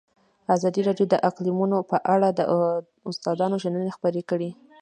ازادي 0.55 0.81
راډیو 0.87 1.05
د 1.09 1.15
اقلیتونه 1.29 1.77
په 1.91 1.97
اړه 2.13 2.29
د 2.39 2.41
استادانو 3.09 3.61
شننې 3.63 3.91
خپرې 3.97 4.21
کړي. 4.29 4.49